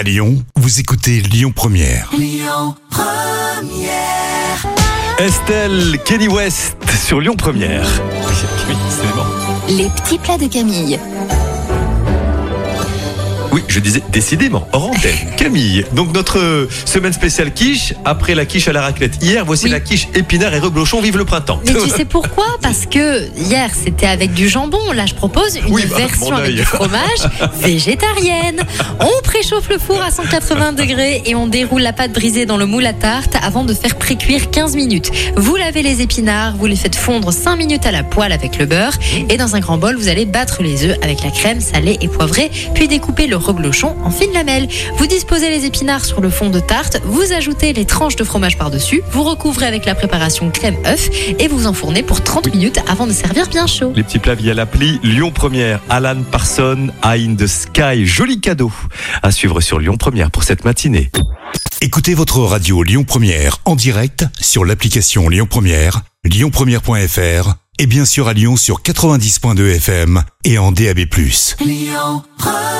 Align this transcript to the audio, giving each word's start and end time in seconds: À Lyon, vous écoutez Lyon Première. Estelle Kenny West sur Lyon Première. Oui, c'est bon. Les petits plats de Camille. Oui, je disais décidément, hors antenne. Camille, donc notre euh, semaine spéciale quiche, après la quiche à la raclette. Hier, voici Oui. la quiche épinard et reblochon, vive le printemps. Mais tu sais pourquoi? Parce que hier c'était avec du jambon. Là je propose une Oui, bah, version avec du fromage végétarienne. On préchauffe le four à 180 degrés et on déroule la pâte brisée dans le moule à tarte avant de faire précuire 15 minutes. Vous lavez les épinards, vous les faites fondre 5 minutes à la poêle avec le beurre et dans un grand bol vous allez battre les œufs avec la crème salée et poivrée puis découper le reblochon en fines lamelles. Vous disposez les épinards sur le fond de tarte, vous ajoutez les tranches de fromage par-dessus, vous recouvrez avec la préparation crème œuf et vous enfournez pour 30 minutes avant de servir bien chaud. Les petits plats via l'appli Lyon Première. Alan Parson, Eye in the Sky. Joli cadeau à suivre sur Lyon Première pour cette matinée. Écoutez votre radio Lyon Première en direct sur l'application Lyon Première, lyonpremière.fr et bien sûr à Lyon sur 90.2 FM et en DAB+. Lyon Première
À 0.00 0.02
Lyon, 0.02 0.42
vous 0.56 0.80
écoutez 0.80 1.20
Lyon 1.20 1.52
Première. 1.54 2.10
Estelle 5.18 5.98
Kenny 6.06 6.26
West 6.26 6.78
sur 7.04 7.20
Lyon 7.20 7.36
Première. 7.36 7.86
Oui, 8.66 8.74
c'est 8.88 9.14
bon. 9.14 9.76
Les 9.76 9.90
petits 9.90 10.16
plats 10.16 10.38
de 10.38 10.46
Camille. 10.46 10.98
Oui, 13.52 13.62
je 13.68 13.80
disais 13.80 14.02
décidément, 14.12 14.68
hors 14.72 14.90
antenne. 14.90 15.14
Camille, 15.36 15.84
donc 15.92 16.14
notre 16.14 16.38
euh, 16.38 16.68
semaine 16.84 17.12
spéciale 17.12 17.52
quiche, 17.52 17.94
après 18.04 18.34
la 18.34 18.44
quiche 18.46 18.68
à 18.68 18.72
la 18.72 18.82
raclette. 18.82 19.22
Hier, 19.22 19.44
voici 19.44 19.64
Oui. 19.64 19.70
la 19.70 19.80
quiche 19.80 20.08
épinard 20.14 20.54
et 20.54 20.58
reblochon, 20.60 21.00
vive 21.00 21.16
le 21.18 21.24
printemps. 21.24 21.60
Mais 21.66 21.72
tu 21.74 21.88
sais 21.88 22.04
pourquoi? 22.04 22.46
Parce 22.62 22.86
que 22.86 23.28
hier 23.36 23.70
c'était 23.74 24.06
avec 24.06 24.32
du 24.34 24.48
jambon. 24.48 24.92
Là 24.92 25.06
je 25.06 25.14
propose 25.14 25.56
une 25.56 25.72
Oui, 25.72 25.84
bah, 25.90 25.96
version 25.96 26.34
avec 26.36 26.54
du 26.54 26.62
fromage 26.64 27.00
végétarienne. 27.60 28.62
On 29.00 29.22
préchauffe 29.22 29.68
le 29.68 29.78
four 29.78 30.00
à 30.02 30.10
180 30.10 30.72
degrés 30.74 31.22
et 31.26 31.34
on 31.34 31.46
déroule 31.46 31.82
la 31.82 31.92
pâte 31.92 32.12
brisée 32.12 32.46
dans 32.46 32.56
le 32.56 32.66
moule 32.66 32.86
à 32.86 32.92
tarte 32.92 33.34
avant 33.42 33.64
de 33.64 33.74
faire 33.74 33.96
précuire 33.96 34.50
15 34.50 34.76
minutes. 34.76 35.10
Vous 35.36 35.56
lavez 35.56 35.82
les 35.82 36.02
épinards, 36.02 36.56
vous 36.56 36.66
les 36.66 36.76
faites 36.76 36.96
fondre 36.96 37.32
5 37.32 37.56
minutes 37.56 37.86
à 37.86 37.90
la 37.92 38.04
poêle 38.04 38.32
avec 38.32 38.58
le 38.58 38.66
beurre 38.66 38.94
et 39.28 39.36
dans 39.36 39.56
un 39.56 39.60
grand 39.60 39.78
bol 39.78 39.96
vous 39.96 40.08
allez 40.08 40.24
battre 40.26 40.62
les 40.62 40.84
œufs 40.84 40.96
avec 41.02 41.22
la 41.24 41.30
crème 41.30 41.60
salée 41.60 41.98
et 42.00 42.08
poivrée 42.08 42.50
puis 42.74 42.86
découper 42.88 43.26
le 43.26 43.39
reblochon 43.40 43.96
en 44.04 44.10
fines 44.10 44.32
lamelles. 44.32 44.68
Vous 44.96 45.06
disposez 45.06 45.50
les 45.50 45.66
épinards 45.66 46.04
sur 46.04 46.20
le 46.20 46.30
fond 46.30 46.50
de 46.50 46.60
tarte, 46.60 47.00
vous 47.04 47.32
ajoutez 47.32 47.72
les 47.72 47.84
tranches 47.84 48.16
de 48.16 48.24
fromage 48.24 48.56
par-dessus, 48.56 49.02
vous 49.10 49.22
recouvrez 49.22 49.66
avec 49.66 49.84
la 49.84 49.94
préparation 49.94 50.50
crème 50.50 50.76
œuf 50.86 51.10
et 51.38 51.48
vous 51.48 51.66
enfournez 51.66 52.02
pour 52.02 52.22
30 52.22 52.54
minutes 52.54 52.80
avant 52.88 53.06
de 53.06 53.12
servir 53.12 53.48
bien 53.48 53.66
chaud. 53.66 53.92
Les 53.94 54.02
petits 54.02 54.18
plats 54.18 54.34
via 54.34 54.54
l'appli 54.54 55.00
Lyon 55.02 55.32
Première. 55.32 55.80
Alan 55.88 56.22
Parson, 56.30 56.88
Eye 57.02 57.26
in 57.26 57.34
the 57.34 57.46
Sky. 57.46 58.06
Joli 58.06 58.40
cadeau 58.40 58.72
à 59.22 59.32
suivre 59.32 59.60
sur 59.60 59.78
Lyon 59.78 59.96
Première 59.96 60.30
pour 60.30 60.44
cette 60.44 60.64
matinée. 60.64 61.10
Écoutez 61.80 62.14
votre 62.14 62.40
radio 62.40 62.82
Lyon 62.82 63.04
Première 63.04 63.58
en 63.64 63.74
direct 63.74 64.26
sur 64.40 64.64
l'application 64.64 65.28
Lyon 65.28 65.46
Première, 65.48 66.02
lyonpremière.fr 66.24 67.54
et 67.78 67.86
bien 67.86 68.04
sûr 68.04 68.28
à 68.28 68.34
Lyon 68.34 68.56
sur 68.56 68.82
90.2 68.82 69.76
FM 69.76 70.22
et 70.44 70.58
en 70.58 70.72
DAB+. 70.72 70.98
Lyon 71.60 72.22
Première 72.36 72.79